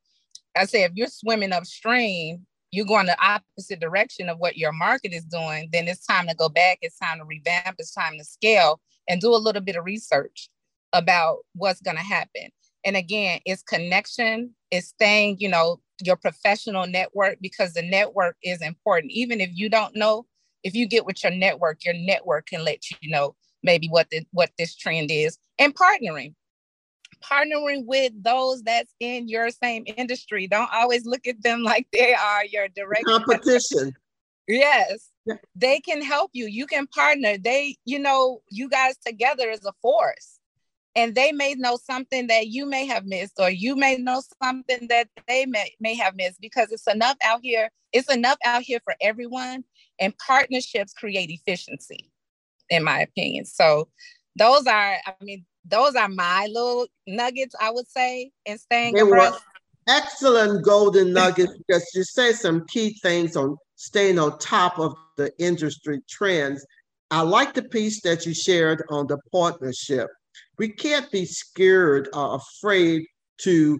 I 0.55 0.65
say, 0.65 0.83
if 0.83 0.91
you're 0.95 1.07
swimming 1.07 1.53
upstream 1.53 2.45
you're 2.77 2.85
going 2.85 3.07
the 3.07 3.17
opposite 3.19 3.79
direction 3.79 4.29
of 4.29 4.37
what 4.37 4.55
your 4.55 4.71
market 4.71 5.11
is 5.11 5.25
doing, 5.25 5.67
then 5.73 5.87
it's 5.87 6.05
time 6.05 6.27
to 6.27 6.35
go 6.35 6.47
back. 6.47 6.77
It's 6.83 6.99
time 6.99 7.17
to 7.17 7.25
revamp. 7.25 7.75
It's 7.79 7.91
time 7.91 8.19
to 8.19 8.23
scale 8.23 8.79
and 9.09 9.19
do 9.19 9.33
a 9.33 9.35
little 9.35 9.63
bit 9.63 9.75
of 9.75 9.83
research 9.83 10.47
about 10.93 11.39
what's 11.55 11.81
going 11.81 11.97
to 11.97 12.03
happen. 12.03 12.49
And 12.85 12.95
again, 12.95 13.39
it's 13.47 13.63
connection, 13.63 14.53
it's 14.69 14.89
staying, 14.89 15.37
you 15.39 15.49
know, 15.49 15.81
your 16.03 16.17
professional 16.17 16.85
network 16.85 17.39
because 17.41 17.73
the 17.73 17.81
network 17.81 18.37
is 18.43 18.61
important. 18.61 19.11
Even 19.11 19.41
if 19.41 19.49
you 19.53 19.69
don't 19.69 19.95
know, 19.95 20.27
if 20.63 20.75
you 20.75 20.87
get 20.87 21.03
with 21.03 21.23
your 21.23 21.33
network, 21.33 21.83
your 21.83 21.95
network 21.95 22.45
can 22.45 22.63
let 22.63 22.91
you 23.01 23.09
know 23.09 23.35
maybe 23.63 23.87
what 23.87 24.07
the 24.11 24.23
what 24.31 24.51
this 24.59 24.75
trend 24.75 25.09
is 25.09 25.39
and 25.57 25.73
partnering 25.73 26.35
partnering 27.21 27.85
with 27.85 28.11
those 28.23 28.61
that's 28.63 28.93
in 28.99 29.27
your 29.27 29.49
same 29.49 29.83
industry. 29.97 30.47
Don't 30.47 30.69
always 30.73 31.05
look 31.05 31.27
at 31.27 31.41
them 31.43 31.63
like 31.63 31.87
they 31.91 32.13
are 32.13 32.45
your 32.45 32.67
direct 32.69 33.05
competition. 33.05 33.93
yes. 34.47 35.09
Yeah. 35.25 35.35
They 35.55 35.79
can 35.79 36.01
help 36.01 36.31
you. 36.33 36.47
You 36.47 36.65
can 36.65 36.87
partner. 36.87 37.37
They, 37.37 37.75
you 37.85 37.99
know, 37.99 38.41
you 38.49 38.69
guys 38.69 38.95
together 39.05 39.49
as 39.49 39.65
a 39.65 39.73
force. 39.81 40.39
And 40.95 41.13
they 41.13 41.31
may 41.31 41.53
know 41.53 41.77
something 41.77 42.25
that 42.27 42.47
you 42.47 42.65
may 42.65 42.87
have 42.87 43.05
missed, 43.05 43.33
or 43.37 43.51
you 43.51 43.75
may 43.75 43.97
know 43.97 44.23
something 44.41 44.87
that 44.89 45.07
they 45.27 45.45
may, 45.45 45.75
may 45.79 45.93
have 45.93 46.15
missed 46.15 46.41
because 46.41 46.71
it's 46.71 46.87
enough 46.87 47.17
out 47.23 47.41
here. 47.43 47.69
It's 47.93 48.11
enough 48.11 48.37
out 48.43 48.63
here 48.63 48.79
for 48.83 48.95
everyone. 48.99 49.63
And 49.99 50.17
partnerships 50.17 50.93
create 50.93 51.29
efficiency, 51.29 52.09
in 52.71 52.83
my 52.83 53.01
opinion. 53.01 53.45
So 53.45 53.89
those 54.37 54.65
are, 54.65 54.97
I 55.05 55.13
mean, 55.21 55.45
those 55.69 55.95
are 55.95 56.09
my 56.09 56.47
little 56.47 56.87
nuggets, 57.05 57.55
I 57.59 57.71
would 57.71 57.87
say, 57.89 58.31
in 58.45 58.57
staying 58.57 58.95
they 58.95 59.01
abreast. 59.01 59.41
Excellent 59.87 60.65
golden 60.65 61.13
nuggets 61.13 61.53
because 61.57 61.89
you 61.95 62.03
say 62.03 62.33
some 62.33 62.65
key 62.67 62.97
things 63.01 63.37
on 63.37 63.57
staying 63.75 64.19
on 64.19 64.37
top 64.39 64.79
of 64.79 64.95
the 65.15 65.31
industry 65.39 66.01
trends. 66.09 66.65
I 67.09 67.21
like 67.21 67.53
the 67.53 67.63
piece 67.63 68.01
that 68.01 68.25
you 68.25 68.33
shared 68.33 68.83
on 68.89 69.07
the 69.07 69.17
partnership. 69.31 70.09
We 70.57 70.69
can't 70.69 71.09
be 71.11 71.25
scared 71.25 72.09
or 72.13 72.35
afraid 72.35 73.05
to 73.39 73.79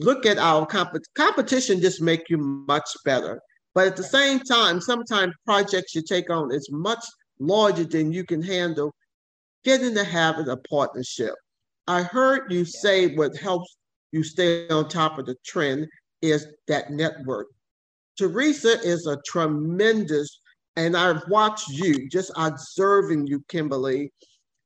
look 0.00 0.26
at 0.26 0.38
our 0.38 0.66
comp- 0.66 1.02
competition 1.14 1.80
just 1.80 2.02
make 2.02 2.28
you 2.28 2.38
much 2.38 2.88
better. 3.04 3.40
But 3.74 3.86
at 3.86 3.96
the 3.96 4.02
same 4.02 4.40
time, 4.40 4.80
sometimes 4.80 5.34
projects 5.44 5.94
you 5.94 6.02
take 6.02 6.30
on 6.30 6.52
is 6.52 6.68
much 6.70 7.04
larger 7.38 7.84
than 7.84 8.12
you 8.12 8.24
can 8.24 8.42
handle 8.42 8.92
get 9.64 9.82
in 9.82 9.94
the 9.94 10.04
habit 10.04 10.48
of 10.48 10.62
partnership. 10.64 11.34
I 11.86 12.02
heard 12.02 12.52
you 12.52 12.64
say 12.64 13.14
what 13.14 13.36
helps 13.36 13.76
you 14.12 14.22
stay 14.22 14.68
on 14.68 14.88
top 14.88 15.18
of 15.18 15.26
the 15.26 15.36
trend 15.44 15.86
is 16.22 16.46
that 16.66 16.90
network. 16.90 17.48
Teresa 18.16 18.80
is 18.82 19.06
a 19.06 19.18
tremendous, 19.26 20.40
and 20.76 20.96
I've 20.96 21.22
watched 21.28 21.68
you 21.68 22.08
just 22.08 22.32
observing 22.36 23.26
you, 23.26 23.42
Kimberly, 23.48 24.12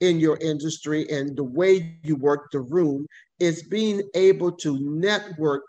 in 0.00 0.18
your 0.18 0.36
industry 0.38 1.08
and 1.10 1.36
the 1.36 1.44
way 1.44 1.96
you 2.02 2.16
work 2.16 2.50
the 2.50 2.60
room 2.60 3.06
is 3.38 3.62
being 3.64 4.02
able 4.14 4.50
to 4.50 4.78
network, 4.80 5.62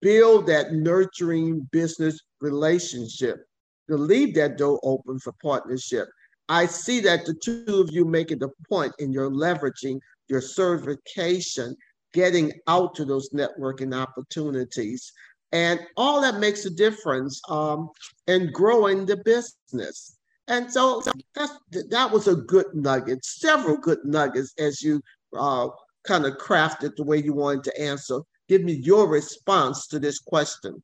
build 0.00 0.46
that 0.46 0.72
nurturing 0.72 1.68
business 1.72 2.18
relationship, 2.40 3.44
to 3.90 3.96
leave 3.96 4.34
that 4.34 4.56
door 4.56 4.80
open 4.82 5.18
for 5.18 5.32
partnership. 5.42 6.08
I 6.48 6.66
see 6.66 7.00
that 7.00 7.26
the 7.26 7.34
two 7.34 7.64
of 7.80 7.90
you 7.92 8.04
make 8.04 8.30
it 8.30 8.42
a 8.42 8.48
point 8.68 8.94
in 8.98 9.12
your 9.12 9.30
leveraging 9.30 10.00
your 10.28 10.40
certification, 10.40 11.76
getting 12.12 12.52
out 12.66 12.94
to 12.94 13.04
those 13.04 13.30
networking 13.30 13.94
opportunities. 13.94 15.12
And 15.52 15.80
all 15.96 16.20
that 16.20 16.40
makes 16.40 16.64
a 16.66 16.70
difference 16.70 17.40
um, 17.48 17.90
in 18.26 18.52
growing 18.52 19.06
the 19.06 19.16
business. 19.16 20.16
And 20.46 20.70
so 20.72 21.02
that 21.34 22.10
was 22.10 22.28
a 22.28 22.34
good 22.34 22.66
nugget, 22.74 23.24
several 23.24 23.76
good 23.76 23.98
nuggets 24.04 24.54
as 24.58 24.82
you 24.82 25.02
uh, 25.36 25.68
kind 26.04 26.24
of 26.24 26.38
crafted 26.38 26.96
the 26.96 27.04
way 27.04 27.18
you 27.18 27.34
wanted 27.34 27.64
to 27.64 27.80
answer. 27.80 28.20
Give 28.48 28.62
me 28.62 28.72
your 28.72 29.08
response 29.08 29.86
to 29.88 29.98
this 29.98 30.18
question. 30.18 30.82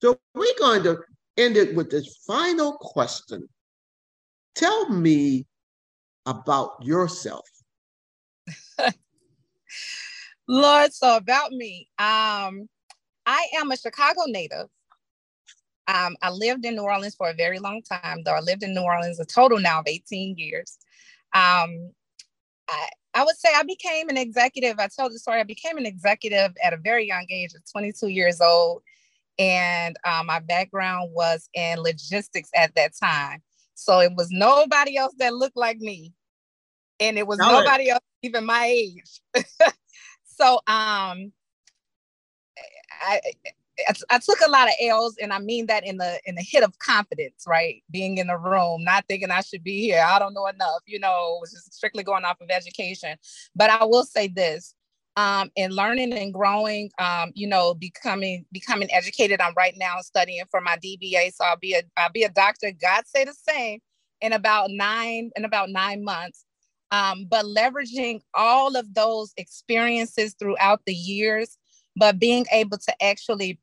So 0.00 0.18
we're 0.34 0.58
going 0.58 0.82
to 0.84 0.98
end 1.36 1.56
it 1.56 1.74
with 1.74 1.90
this 1.90 2.22
final 2.26 2.72
question. 2.80 3.48
Tell 4.54 4.88
me 4.88 5.46
about 6.26 6.76
yourself. 6.82 7.48
Lord, 10.48 10.92
so 10.92 11.16
about 11.16 11.52
me. 11.52 11.88
Um, 11.98 12.68
I 13.26 13.46
am 13.56 13.70
a 13.70 13.76
Chicago 13.76 14.22
native. 14.26 14.68
Um, 15.88 16.16
I 16.22 16.30
lived 16.30 16.64
in 16.64 16.76
New 16.76 16.82
Orleans 16.82 17.14
for 17.14 17.28
a 17.28 17.34
very 17.34 17.58
long 17.58 17.82
time, 17.82 18.22
though 18.24 18.34
I 18.34 18.40
lived 18.40 18.62
in 18.62 18.74
New 18.74 18.82
Orleans 18.82 19.18
a 19.20 19.24
total 19.24 19.58
now 19.58 19.80
of 19.80 19.86
18 19.86 20.36
years. 20.38 20.78
Um, 21.34 21.90
I, 22.68 22.88
I 23.14 23.24
would 23.24 23.36
say 23.36 23.50
I 23.54 23.62
became 23.62 24.08
an 24.08 24.16
executive. 24.16 24.78
I 24.78 24.88
told 24.88 25.12
the 25.12 25.18
story. 25.18 25.40
I 25.40 25.44
became 25.44 25.76
an 25.76 25.86
executive 25.86 26.52
at 26.62 26.72
a 26.72 26.76
very 26.76 27.06
young 27.06 27.26
age 27.30 27.54
of 27.54 27.62
22 27.70 28.08
years 28.08 28.40
old. 28.40 28.82
And 29.38 29.96
um, 30.06 30.26
my 30.26 30.40
background 30.40 31.10
was 31.12 31.48
in 31.54 31.80
logistics 31.80 32.50
at 32.54 32.74
that 32.76 32.92
time. 32.96 33.42
So 33.84 34.00
it 34.00 34.12
was 34.16 34.28
nobody 34.30 34.96
else 34.96 35.14
that 35.18 35.34
looked 35.34 35.56
like 35.56 35.78
me. 35.78 36.12
And 37.00 37.18
it 37.18 37.26
was 37.26 37.38
nobody 37.38 37.90
else 37.90 38.02
even 38.22 38.44
my 38.46 38.66
age. 38.66 39.20
so 40.24 40.54
um 40.66 41.32
I, 43.04 43.20
I 43.88 43.94
I 44.10 44.18
took 44.18 44.38
a 44.46 44.50
lot 44.50 44.68
of 44.68 44.74
L's, 44.80 45.16
and 45.20 45.32
I 45.32 45.38
mean 45.38 45.66
that 45.66 45.84
in 45.84 45.96
the 45.96 46.20
in 46.26 46.34
the 46.34 46.42
hit 46.42 46.62
of 46.62 46.78
confidence, 46.78 47.44
right? 47.46 47.82
Being 47.90 48.18
in 48.18 48.28
the 48.28 48.36
room, 48.36 48.84
not 48.84 49.04
thinking 49.08 49.30
I 49.30 49.40
should 49.40 49.64
be 49.64 49.80
here. 49.80 50.04
I 50.06 50.18
don't 50.18 50.34
know 50.34 50.46
enough, 50.46 50.82
you 50.86 51.00
know, 51.00 51.38
was 51.40 51.52
just 51.52 51.72
strictly 51.72 52.02
going 52.04 52.24
off 52.24 52.40
of 52.40 52.50
education. 52.50 53.16
But 53.56 53.70
I 53.70 53.84
will 53.84 54.04
say 54.04 54.28
this: 54.28 54.74
um, 55.16 55.50
and 55.56 55.74
learning 55.74 56.12
and 56.12 56.32
growing, 56.32 56.90
um, 56.98 57.32
you 57.34 57.46
know, 57.46 57.74
becoming 57.74 58.46
becoming 58.52 58.88
educated. 58.92 59.40
I'm 59.40 59.54
right 59.56 59.74
now 59.76 60.00
studying 60.00 60.44
for 60.50 60.60
my 60.60 60.76
DBA, 60.76 61.34
so 61.34 61.44
I'll 61.44 61.56
be 61.56 61.74
a 61.74 61.82
I'll 61.96 62.12
be 62.12 62.22
a 62.22 62.30
doctor. 62.30 62.70
God 62.70 63.04
say 63.06 63.24
the 63.24 63.34
same 63.34 63.80
in 64.20 64.32
about 64.32 64.70
nine 64.70 65.30
in 65.36 65.44
about 65.44 65.70
nine 65.70 66.04
months. 66.04 66.44
Um, 66.90 67.26
but 67.30 67.46
leveraging 67.46 68.20
all 68.34 68.76
of 68.76 68.92
those 68.94 69.32
experiences 69.38 70.34
throughout 70.38 70.82
the 70.86 70.92
years, 70.92 71.56
but 71.96 72.18
being 72.18 72.44
able 72.52 72.76
to 72.76 73.02
actually, 73.02 73.58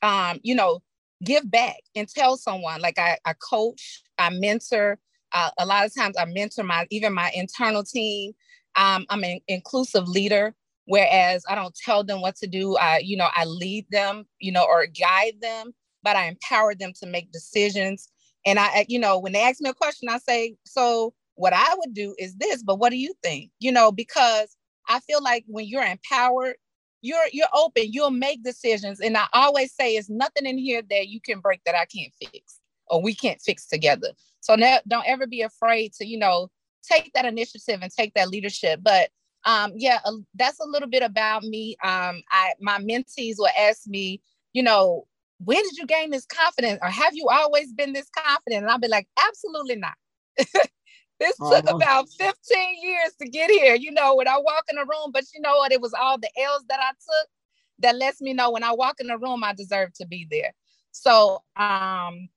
um, 0.00 0.40
you 0.42 0.54
know, 0.54 0.82
give 1.22 1.50
back 1.50 1.76
and 1.94 2.08
tell 2.08 2.38
someone. 2.38 2.80
Like 2.80 2.98
I, 2.98 3.18
I 3.24 3.34
coach, 3.34 4.02
I 4.18 4.30
mentor. 4.30 4.98
Uh, 5.34 5.50
a 5.58 5.64
lot 5.64 5.86
of 5.86 5.94
times, 5.94 6.16
I 6.18 6.26
mentor 6.26 6.64
my 6.64 6.86
even 6.90 7.14
my 7.14 7.30
internal 7.34 7.82
team. 7.82 8.32
Um, 8.76 9.06
I'm 9.10 9.24
an 9.24 9.40
inclusive 9.48 10.08
leader 10.08 10.54
whereas 10.86 11.44
i 11.48 11.54
don't 11.54 11.74
tell 11.74 12.02
them 12.04 12.20
what 12.20 12.36
to 12.36 12.46
do 12.46 12.76
i 12.76 12.98
you 12.98 13.16
know 13.16 13.28
i 13.34 13.44
lead 13.44 13.86
them 13.90 14.24
you 14.40 14.52
know 14.52 14.64
or 14.64 14.86
guide 14.86 15.34
them 15.40 15.72
but 16.02 16.16
i 16.16 16.26
empower 16.26 16.74
them 16.74 16.92
to 16.92 17.06
make 17.06 17.30
decisions 17.32 18.08
and 18.44 18.58
i 18.58 18.84
you 18.88 18.98
know 18.98 19.18
when 19.18 19.32
they 19.32 19.42
ask 19.42 19.60
me 19.60 19.70
a 19.70 19.74
question 19.74 20.08
i 20.08 20.18
say 20.18 20.54
so 20.64 21.12
what 21.34 21.52
i 21.52 21.74
would 21.78 21.94
do 21.94 22.14
is 22.18 22.34
this 22.36 22.62
but 22.62 22.78
what 22.78 22.90
do 22.90 22.96
you 22.96 23.14
think 23.22 23.50
you 23.60 23.72
know 23.72 23.92
because 23.92 24.56
i 24.88 24.98
feel 25.00 25.22
like 25.22 25.44
when 25.46 25.66
you're 25.66 25.84
empowered 25.84 26.56
you're 27.00 27.26
you're 27.32 27.48
open 27.54 27.84
you'll 27.88 28.10
make 28.10 28.42
decisions 28.42 29.00
and 29.00 29.16
i 29.16 29.26
always 29.32 29.72
say 29.74 29.96
it's 29.96 30.10
nothing 30.10 30.46
in 30.46 30.58
here 30.58 30.82
that 30.90 31.08
you 31.08 31.20
can 31.20 31.40
break 31.40 31.60
that 31.64 31.74
i 31.74 31.86
can't 31.86 32.12
fix 32.20 32.60
or 32.92 33.02
we 33.02 33.14
can't 33.14 33.40
fix 33.40 33.66
together. 33.66 34.08
So 34.40 34.54
now, 34.54 34.78
don't 34.86 35.06
ever 35.06 35.26
be 35.26 35.40
afraid 35.40 35.94
to, 35.94 36.06
you 36.06 36.18
know, 36.18 36.48
take 36.82 37.12
that 37.14 37.24
initiative 37.24 37.80
and 37.82 37.90
take 37.90 38.14
that 38.14 38.28
leadership. 38.28 38.80
But 38.82 39.10
um, 39.44 39.72
yeah, 39.74 39.98
uh, 40.04 40.12
that's 40.34 40.60
a 40.60 40.66
little 40.66 40.88
bit 40.88 41.02
about 41.02 41.42
me. 41.42 41.76
Um, 41.82 42.22
I 42.30 42.52
my 42.60 42.78
mentees 42.78 43.36
will 43.38 43.48
ask 43.58 43.86
me, 43.86 44.20
you 44.52 44.62
know, 44.62 45.06
when 45.44 45.62
did 45.62 45.76
you 45.76 45.86
gain 45.86 46.10
this 46.10 46.26
confidence, 46.26 46.78
or 46.82 46.88
have 46.88 47.14
you 47.14 47.28
always 47.28 47.72
been 47.72 47.92
this 47.92 48.08
confident? 48.16 48.62
And 48.62 48.70
I'll 48.70 48.78
be 48.78 48.88
like, 48.88 49.08
absolutely 49.18 49.76
not. 49.76 49.94
this 51.20 51.36
took 51.36 51.68
about 51.68 52.08
15 52.18 52.34
years 52.82 53.12
to 53.20 53.28
get 53.28 53.50
here. 53.50 53.74
You 53.74 53.92
know, 53.92 54.14
when 54.14 54.28
I 54.28 54.38
walk 54.38 54.64
in 54.70 54.76
the 54.76 54.82
room, 54.82 55.10
but 55.12 55.24
you 55.34 55.40
know 55.40 55.56
what? 55.56 55.72
It 55.72 55.80
was 55.80 55.94
all 55.94 56.18
the 56.18 56.30
L's 56.38 56.64
that 56.68 56.80
I 56.80 56.90
took 56.90 57.28
that 57.80 57.96
lets 57.96 58.20
me 58.20 58.32
know 58.32 58.50
when 58.50 58.64
I 58.64 58.72
walk 58.72 59.00
in 59.00 59.08
the 59.08 59.18
room, 59.18 59.42
I 59.42 59.52
deserve 59.52 59.92
to 59.94 60.06
be 60.06 60.26
there. 60.30 60.54
So 60.92 61.42
um, 61.56 62.28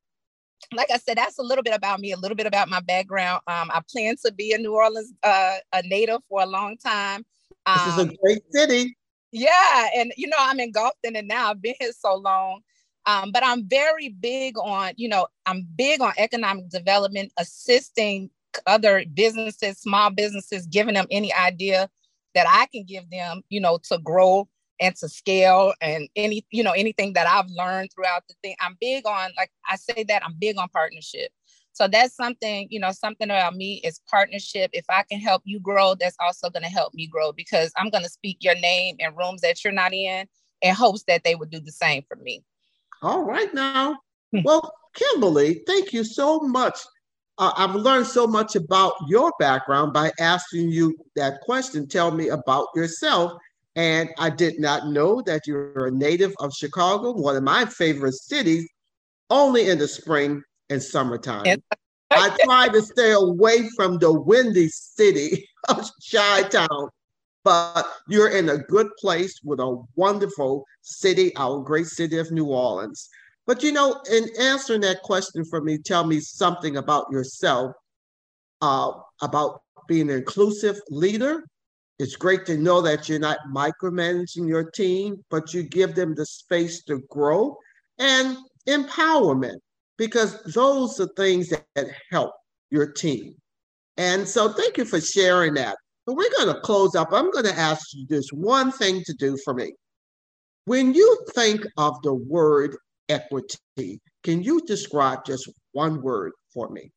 like 0.73 0.89
I 0.91 0.97
said, 0.97 1.17
that's 1.17 1.37
a 1.37 1.43
little 1.43 1.63
bit 1.63 1.73
about 1.73 1.99
me, 1.99 2.11
a 2.11 2.17
little 2.17 2.35
bit 2.35 2.47
about 2.47 2.69
my 2.69 2.79
background. 2.79 3.41
Um, 3.47 3.71
I 3.73 3.81
plan 3.89 4.15
to 4.25 4.31
be 4.31 4.53
a 4.53 4.57
New 4.57 4.73
Orleans 4.73 5.13
uh, 5.23 5.57
a 5.73 5.81
native 5.83 6.21
for 6.29 6.41
a 6.41 6.45
long 6.45 6.77
time. 6.77 7.25
Um, 7.65 7.77
this 7.77 7.93
is 7.93 7.99
a 7.99 8.01
um, 8.01 8.15
great 8.21 8.43
city. 8.51 8.97
Yeah, 9.31 9.87
and 9.95 10.13
you 10.17 10.27
know 10.27 10.37
I'm 10.39 10.59
engulfed 10.59 10.99
in 11.03 11.15
it 11.15 11.25
now. 11.25 11.51
I've 11.51 11.61
been 11.61 11.75
here 11.79 11.91
so 11.97 12.15
long, 12.15 12.61
um, 13.05 13.31
but 13.31 13.43
I'm 13.43 13.67
very 13.67 14.09
big 14.09 14.57
on 14.57 14.93
you 14.95 15.09
know 15.09 15.27
I'm 15.45 15.67
big 15.75 16.01
on 16.01 16.13
economic 16.17 16.69
development, 16.69 17.33
assisting 17.37 18.29
other 18.65 19.03
businesses, 19.13 19.79
small 19.79 20.09
businesses, 20.09 20.65
giving 20.67 20.93
them 20.93 21.07
any 21.11 21.33
idea 21.33 21.89
that 22.33 22.45
I 22.49 22.67
can 22.67 22.83
give 22.83 23.09
them, 23.09 23.41
you 23.49 23.59
know, 23.59 23.79
to 23.89 23.97
grow 23.99 24.47
and 24.79 24.95
to 24.95 25.07
scale 25.07 25.73
and 25.81 26.09
any 26.15 26.45
you 26.51 26.63
know 26.63 26.71
anything 26.71 27.13
that 27.13 27.27
i've 27.27 27.49
learned 27.49 27.89
throughout 27.93 28.23
the 28.27 28.35
thing 28.43 28.55
i'm 28.59 28.77
big 28.79 29.05
on 29.05 29.31
like 29.37 29.51
i 29.69 29.75
say 29.75 30.03
that 30.03 30.23
i'm 30.25 30.35
big 30.39 30.57
on 30.57 30.67
partnership 30.69 31.29
so 31.71 31.87
that's 31.87 32.15
something 32.15 32.67
you 32.69 32.79
know 32.79 32.91
something 32.91 33.29
about 33.29 33.55
me 33.55 33.81
is 33.83 34.01
partnership 34.09 34.69
if 34.73 34.85
i 34.89 35.03
can 35.09 35.19
help 35.19 35.41
you 35.45 35.59
grow 35.59 35.95
that's 35.95 36.17
also 36.19 36.49
going 36.49 36.63
to 36.63 36.69
help 36.69 36.93
me 36.93 37.07
grow 37.07 37.31
because 37.31 37.71
i'm 37.77 37.89
going 37.89 38.03
to 38.03 38.09
speak 38.09 38.37
your 38.41 38.55
name 38.55 38.95
in 38.99 39.15
rooms 39.15 39.41
that 39.41 39.63
you're 39.63 39.73
not 39.73 39.93
in 39.93 40.25
in 40.61 40.73
hopes 40.73 41.03
that 41.07 41.23
they 41.23 41.35
would 41.35 41.49
do 41.49 41.59
the 41.59 41.71
same 41.71 42.03
for 42.07 42.17
me 42.17 42.43
all 43.01 43.23
right 43.23 43.53
now 43.53 43.97
hmm. 44.31 44.41
well 44.43 44.73
kimberly 44.93 45.63
thank 45.67 45.93
you 45.93 46.03
so 46.03 46.39
much 46.39 46.79
uh, 47.37 47.51
I've 47.57 47.75
learned 47.75 48.07
so 48.07 48.25
much 48.25 48.55
about 48.55 48.93
your 49.07 49.31
background 49.39 49.91
by 49.91 50.11
asking 50.19 50.69
you 50.69 50.95
that 51.15 51.41
question. 51.41 51.87
Tell 51.87 52.11
me 52.11 52.29
about 52.29 52.67
yourself. 52.75 53.33
And 53.75 54.09
I 54.17 54.29
did 54.29 54.59
not 54.59 54.87
know 54.87 55.21
that 55.25 55.45
you're 55.45 55.87
a 55.87 55.91
native 55.91 56.33
of 56.39 56.53
Chicago, 56.53 57.11
one 57.11 57.35
of 57.35 57.43
my 57.43 57.65
favorite 57.65 58.13
cities, 58.13 58.67
only 59.29 59.69
in 59.69 59.79
the 59.79 59.87
spring 59.87 60.41
and 60.69 60.81
summertime. 60.81 61.61
I 62.11 62.37
try 62.43 62.69
to 62.69 62.81
stay 62.81 63.11
away 63.11 63.67
from 63.75 63.97
the 63.97 64.13
windy 64.13 64.69
city 64.69 65.47
of 65.69 65.89
Chi 66.09 66.43
Town, 66.43 66.89
but 67.43 67.85
you're 68.07 68.29
in 68.29 68.49
a 68.49 68.57
good 68.57 68.87
place 68.99 69.41
with 69.43 69.59
a 69.59 69.83
wonderful 69.95 70.65
city, 70.81 71.35
our 71.35 71.59
great 71.59 71.87
city 71.87 72.17
of 72.17 72.31
New 72.31 72.45
Orleans. 72.45 73.09
But 73.45 73.61
you 73.61 73.71
know, 73.71 74.01
in 74.11 74.27
answering 74.39 74.81
that 74.81 75.01
question 75.01 75.43
for 75.43 75.61
me, 75.61 75.77
tell 75.77 76.05
me 76.05 76.19
something 76.19 76.77
about 76.77 77.05
yourself, 77.11 77.73
uh, 78.61 78.91
about 79.21 79.61
being 79.87 80.09
an 80.09 80.17
inclusive 80.17 80.79
leader 80.89 81.43
it's 81.99 82.15
great 82.15 82.45
to 82.47 82.57
know 82.57 82.81
that 82.81 83.07
you're 83.07 83.19
not 83.19 83.39
micromanaging 83.53 84.47
your 84.47 84.69
team, 84.71 85.23
but 85.29 85.53
you 85.53 85.63
give 85.63 85.95
them 85.95 86.13
the 86.13 86.25
space 86.25 86.83
to 86.83 86.99
grow 87.09 87.57
and 87.99 88.37
empowerment, 88.67 89.57
because 89.97 90.43
those 90.43 90.99
are 90.99 91.07
things 91.15 91.49
that, 91.49 91.87
help 92.11 92.33
your 92.71 92.91
team. 92.91 93.33
And 93.97 94.27
so 94.27 94.49
thank 94.49 94.77
you 94.77 94.83
for 94.85 94.99
sharing 94.99 95.53
that. 95.53 95.77
But 96.05 96.15
we're 96.15 96.31
going 96.37 96.53
to 96.53 96.61
close 96.61 96.95
up. 96.95 97.09
I'm 97.11 97.31
going 97.31 97.45
to 97.45 97.57
ask 97.57 97.93
you 97.93 98.05
this 98.09 98.29
one 98.31 98.71
thing 98.71 99.01
to 99.05 99.13
do 99.13 99.37
for 99.43 99.53
me. 99.53 99.73
When 100.65 100.93
you 100.93 101.17
think 101.33 101.61
of 101.77 102.01
the 102.01 102.13
word 102.13 102.75
equity, 103.07 104.01
can 104.23 104.43
you 104.43 104.61
describe 104.65 105.25
just 105.25 105.49
one 105.71 106.01
word 106.01 106.33
for 106.53 106.69
me? 106.69 106.91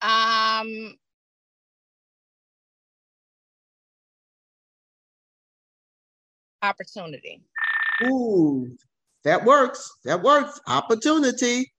Um, 0.00 0.94
opportunity. 6.66 7.40
Ooh, 8.04 8.76
that 9.24 9.44
works. 9.44 9.90
That 10.04 10.22
works. 10.22 10.60
Opportunity. 10.66 11.72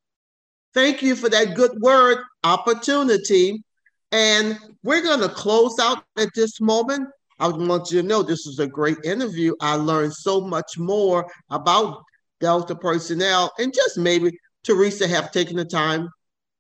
Thank 0.73 1.01
you 1.01 1.15
for 1.15 1.29
that 1.29 1.55
good 1.55 1.79
word, 1.81 2.19
opportunity. 2.43 3.63
And 4.11 4.57
we're 4.83 5.01
going 5.01 5.21
to 5.21 5.29
close 5.29 5.77
out 5.79 6.03
at 6.17 6.29
this 6.33 6.61
moment. 6.61 7.09
I 7.39 7.47
want 7.47 7.91
you 7.91 8.01
to 8.01 8.07
know 8.07 8.23
this 8.23 8.45
was 8.45 8.59
a 8.59 8.67
great 8.67 8.97
interview. 9.03 9.53
I 9.61 9.75
learned 9.75 10.13
so 10.13 10.41
much 10.41 10.77
more 10.77 11.29
about 11.49 12.03
Delta 12.39 12.75
personnel 12.75 13.51
and 13.59 13.73
just 13.73 13.97
maybe 13.97 14.37
Teresa 14.63 15.07
have 15.07 15.31
taken 15.31 15.55
the 15.55 15.65
time. 15.65 16.09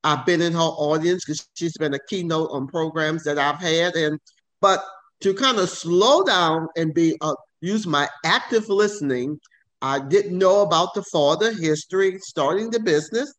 I've 0.03 0.25
been 0.25 0.41
in 0.41 0.53
her 0.53 0.59
audience 0.59 1.25
because 1.25 1.47
she's 1.55 1.77
been 1.77 1.93
a 1.93 1.99
keynote 2.07 2.49
on 2.51 2.67
programs 2.67 3.23
that 3.23 3.37
I've 3.37 3.59
had. 3.59 3.95
And 3.95 4.19
but 4.61 4.83
to 5.21 5.33
kind 5.33 5.57
of 5.57 5.69
slow 5.69 6.23
down 6.23 6.67
and 6.75 6.93
be 6.93 7.17
a 7.21 7.33
use 7.61 7.87
my 7.87 8.07
active 8.25 8.69
listening. 8.69 9.39
I 9.81 9.99
didn't 9.99 10.37
know 10.37 10.61
about 10.61 10.93
the 10.93 11.03
father 11.03 11.53
history, 11.53 12.17
starting 12.19 12.69
the 12.69 12.79
business. 12.79 13.33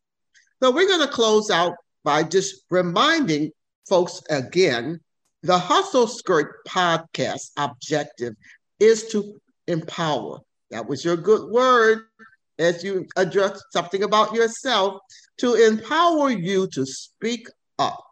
So 0.62 0.70
we're 0.70 0.88
going 0.88 1.06
to 1.06 1.12
close 1.12 1.50
out 1.50 1.74
by 2.04 2.22
just 2.22 2.62
reminding 2.70 3.50
folks 3.88 4.22
again 4.30 5.00
the 5.42 5.58
Hustle 5.58 6.08
Skirt 6.08 6.64
podcast 6.66 7.50
objective 7.56 8.34
is 8.80 9.08
to 9.08 9.40
empower. 9.66 10.40
That 10.70 10.88
was 10.88 11.04
your 11.04 11.16
good 11.16 11.50
word 11.50 12.00
as 12.58 12.82
you 12.82 13.06
address 13.16 13.62
something 13.70 14.02
about 14.02 14.34
yourself 14.34 15.00
to 15.38 15.54
empower 15.54 16.30
you 16.30 16.66
to 16.68 16.84
speak 16.84 17.46
up. 17.78 18.04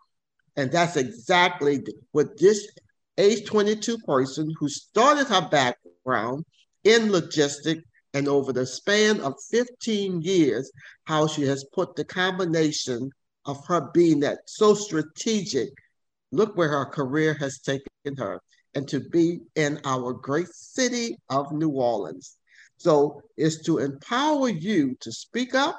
And 0.56 0.70
that's 0.70 0.96
exactly 0.96 1.84
what 2.12 2.38
this 2.38 2.66
age 3.18 3.44
22 3.46 3.98
person 3.98 4.52
who 4.58 4.68
started 4.68 5.26
her 5.26 5.48
back 5.48 5.76
background 6.06 6.44
in 6.84 7.10
logistics 7.10 7.82
and 8.14 8.28
over 8.28 8.52
the 8.52 8.64
span 8.64 9.20
of 9.20 9.34
15 9.50 10.22
years, 10.22 10.70
how 11.04 11.26
she 11.26 11.42
has 11.42 11.66
put 11.74 11.94
the 11.96 12.04
combination 12.04 13.10
of 13.44 13.64
her 13.66 13.90
being 13.92 14.20
that 14.20 14.38
so 14.46 14.74
strategic. 14.74 15.68
Look 16.32 16.56
where 16.56 16.68
her 16.68 16.86
career 16.86 17.36
has 17.40 17.58
taken 17.58 18.16
her, 18.16 18.40
and 18.74 18.88
to 18.88 19.00
be 19.00 19.40
in 19.54 19.80
our 19.84 20.12
great 20.12 20.48
city 20.48 21.16
of 21.28 21.52
New 21.52 21.70
Orleans. 21.70 22.36
So 22.78 23.22
it's 23.36 23.62
to 23.64 23.78
empower 23.78 24.48
you 24.48 24.96
to 25.00 25.12
speak 25.12 25.54
up, 25.54 25.78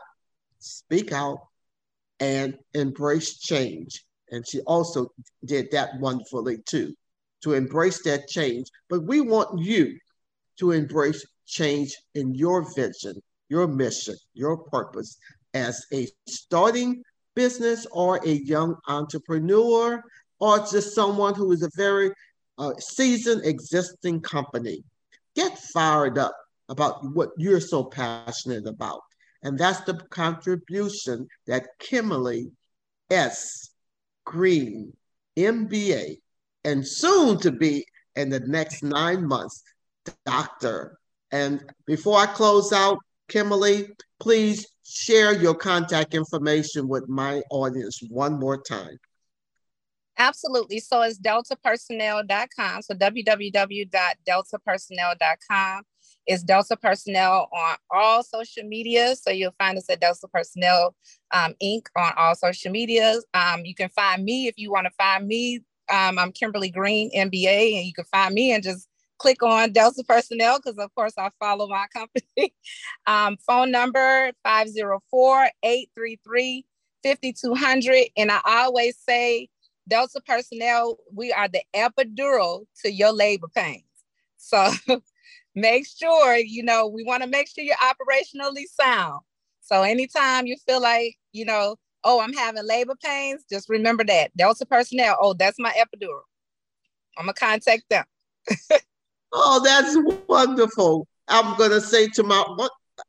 speak 0.60 1.12
out, 1.12 1.40
and 2.20 2.58
embrace 2.74 3.40
change. 3.40 4.04
And 4.32 4.48
she 4.48 4.62
also 4.62 5.12
did 5.46 5.72
that 5.72 6.00
wonderfully 6.00 6.58
too, 6.66 6.94
to 7.44 7.54
embrace 7.54 8.04
that 8.04 8.28
change. 8.28 8.68
But 8.90 9.04
we 9.04 9.22
want 9.22 9.60
you 9.64 9.98
to 10.58 10.72
embrace 10.72 11.26
change 11.46 11.96
in 12.16 12.34
your 12.36 12.66
vision, 12.76 13.22
your 13.50 13.68
mission, 13.68 14.16
your 14.34 14.58
purpose 14.58 15.18
as 15.54 15.86
a 15.94 16.08
starting 16.28 17.04
business 17.36 17.86
or 17.92 18.20
a 18.26 18.32
young 18.32 18.76
entrepreneur 18.88 20.04
or 20.40 20.60
just 20.60 20.94
someone 20.94 21.34
who 21.34 21.52
is 21.52 21.64
a 21.64 21.70
very 21.76 22.12
uh, 22.58 22.74
seasoned 22.80 23.46
existing 23.46 24.22
company. 24.22 24.84
Get 25.36 25.58
fired 25.58 26.18
up 26.18 26.36
about 26.70 27.04
what 27.14 27.30
you're 27.38 27.62
so 27.62 27.84
passionate 27.84 28.68
about. 28.68 29.02
And 29.44 29.58
that's 29.58 29.82
the 29.82 29.96
contribution 30.10 31.28
that 31.46 31.68
Kimberly 31.80 32.52
S. 33.10 33.70
Green, 34.26 34.94
MBA, 35.38 36.18
and 36.66 36.86
soon 36.86 37.40
to 37.40 37.52
be 37.52 37.86
in 38.16 38.30
the 38.30 38.42
next 38.42 38.84
nine 38.84 39.26
months 39.26 39.64
doctor. 40.26 40.98
And 41.32 41.64
before 41.86 42.18
I 42.18 42.26
close 42.26 42.72
out, 42.72 43.00
Kimberly, 43.28 43.90
please 44.20 44.68
share 44.84 45.34
your 45.34 45.56
contact 45.56 46.14
information 46.14 46.88
with 46.88 47.10
my 47.10 47.42
audience 47.52 48.02
one 48.10 48.40
more 48.40 48.62
time. 48.62 48.98
Absolutely. 50.18 50.80
So 50.80 51.02
it's 51.02 51.20
deltapersonnel.com. 51.20 52.82
So 52.82 52.96
www.deltapersonnel.com. 52.96 55.84
It's 56.26 56.44
Delta 56.44 56.76
Personnel 56.76 57.48
on 57.54 57.76
all 57.90 58.22
social 58.24 58.64
media. 58.64 59.16
So 59.16 59.30
you'll 59.30 59.56
find 59.58 59.78
us 59.78 59.90
at 59.90 60.02
Delta 60.02 60.28
Personnel 60.28 60.94
um, 61.32 61.54
Inc. 61.64 61.84
on 61.96 62.12
all 62.18 62.36
social 62.36 62.72
medias. 62.72 63.26
Um, 63.34 63.64
you 63.64 63.74
can 63.74 63.88
find 63.90 64.26
me 64.26 64.48
if 64.48 64.58
you 64.58 64.70
want 64.72 64.86
to 64.86 64.92
find 64.98 65.26
me. 65.28 65.62
Um, 65.90 66.20
I'm 66.20 66.34
Kimberly 66.34 66.70
Green, 66.70 67.10
MBA, 67.16 67.78
and 67.78 67.86
you 67.86 67.94
can 67.94 68.04
find 68.06 68.34
me 68.34 68.52
and 68.52 68.62
just 68.62 68.90
click 69.18 69.44
on 69.44 69.72
Delta 69.72 70.04
Personnel 70.08 70.60
because, 70.60 70.78
of 70.78 70.94
course, 70.96 71.14
I 71.18 71.30
follow 71.40 71.68
my 71.68 71.88
company. 71.94 72.54
um, 73.06 73.38
phone 73.38 73.72
number 73.72 74.32
504 74.44 75.50
833 75.64 76.66
5200. 77.04 78.08
And 78.18 78.32
I 78.32 78.42
always 78.46 78.98
say, 78.98 79.50
Delta 79.88 80.22
Personnel, 80.26 80.98
we 81.14 81.32
are 81.32 81.48
the 81.48 81.62
epidural 81.76 82.66
to 82.84 82.92
your 82.92 83.12
labor 83.12 83.48
pains. 83.48 83.84
So 84.38 84.72
make 85.56 85.88
sure, 85.88 86.36
you 86.36 86.64
know, 86.64 86.88
we 86.88 87.04
want 87.04 87.24
to 87.24 87.30
make 87.30 87.48
sure 87.48 87.64
you're 87.64 87.76
operationally 87.78 88.66
sound. 88.66 89.22
So 89.62 89.84
anytime 89.84 90.46
you 90.46 90.56
feel 90.66 90.82
like, 90.82 91.16
you 91.32 91.46
know, 91.46 91.78
oh, 92.04 92.22
I'm 92.22 92.34
having 92.34 92.66
labor 92.66 92.96
pains, 93.04 93.44
just 93.50 93.70
remember 93.70 94.04
that. 94.06 94.36
Delta 94.36 94.66
Personnel, 94.66 95.18
oh, 95.20 95.34
that's 95.34 95.60
my 95.60 95.72
epidural. 95.72 96.22
I'm 97.18 97.26
going 97.26 97.34
to 97.34 97.40
contact 97.40 97.84
them. 97.90 98.06
oh, 99.34 99.62
that's 99.64 99.98
wonderful. 100.28 101.08
I'm 101.28 101.58
going 101.58 101.72
to 101.72 101.82
say 101.82 102.08
to 102.10 102.24
my 102.24 102.68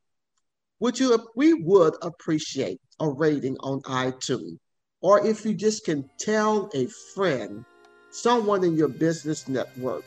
would 0.79 0.99
you 0.99 1.17
we 1.35 1.53
would 1.53 1.95
appreciate 2.01 2.79
a 2.99 3.09
rating 3.09 3.57
on 3.59 3.81
iTunes. 3.81 4.57
Or 5.01 5.25
if 5.25 5.45
you 5.45 5.53
just 5.53 5.85
can 5.85 6.09
tell 6.19 6.69
a 6.73 6.87
friend, 7.15 7.63
someone 8.11 8.63
in 8.63 8.75
your 8.75 8.89
business 8.89 9.47
network, 9.47 10.03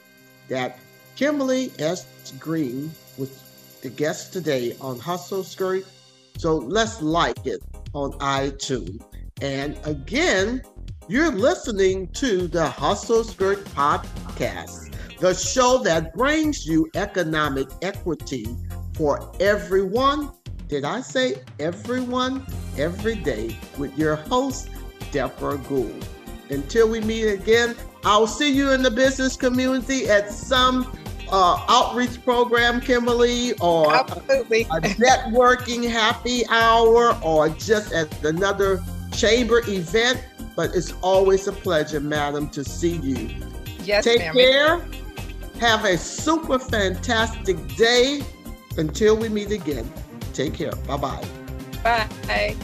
that 0.49 0.79
Kimberly 1.17 1.73
S. 1.79 2.07
Green 2.39 2.91
was 3.19 3.43
the 3.83 3.91
guest 3.91 4.33
today 4.33 4.77
on 4.81 4.99
Hustle 4.99 5.45
Skirt 5.45 5.85
so 6.39 6.57
let's 6.57 7.03
like 7.03 7.47
it 7.47 7.63
on 7.95 8.13
iTunes. 8.15 9.03
And 9.41 9.79
again, 9.85 10.63
you're 11.09 11.33
listening 11.33 12.09
to 12.15 12.47
the 12.49 12.69
Hustle 12.69 13.25
Skirt 13.25 13.65
Podcast, 13.67 14.95
the 15.19 15.35
show 15.35 15.79
that 15.85 16.15
brings 16.15 16.67
you 16.67 16.89
economic 16.95 17.69
equity 17.83 18.47
for 18.95 19.33
everyone. 19.41 20.33
Did 20.69 20.85
I 20.85 21.01
say 21.01 21.43
everyone? 21.59 22.47
Every 22.79 23.17
day 23.17 23.57
with 23.77 23.97
your 23.99 24.17
host, 24.17 24.71
Deborah 25.11 25.59
Gould. 25.59 26.07
Until 26.49 26.89
we 26.89 27.01
meet 27.01 27.27
again, 27.27 27.77
I'll 28.05 28.27
see 28.27 28.53
you 28.53 28.71
in 28.71 28.83
the 28.83 28.91
business 28.91 29.37
community 29.37 30.09
at 30.09 30.31
some 30.31 30.91
uh, 31.33 31.65
outreach 31.69 32.23
program, 32.25 32.81
Kimberly, 32.81 33.55
or 33.59 33.93
Absolutely. 33.95 34.63
a 34.65 34.81
networking 34.81 35.89
happy 35.89 36.47
hour, 36.49 37.19
or 37.23 37.49
just 37.49 37.93
at 37.93 38.25
another 38.25 38.83
chamber 39.13 39.63
event. 39.69 40.23
But 40.55 40.75
it's 40.77 40.93
always 41.01 41.49
a 41.49 41.53
pleasure, 41.53 42.01
madam, 42.01 42.51
to 42.51 42.63
see 42.63 42.97
you. 42.97 43.35
Yes, 43.85 44.05
Take 44.05 44.19
ma'am. 44.19 44.35
care. 44.35 44.87
Have 45.61 45.85
a 45.85 45.97
super 45.97 46.59
fantastic 46.59 47.57
day. 47.77 48.23
Until 48.77 49.17
we 49.17 49.29
meet 49.29 49.51
again, 49.51 49.91
take 50.33 50.55
care. 50.55 50.73
Bye-bye. 50.87 51.25
Bye. 51.83 52.57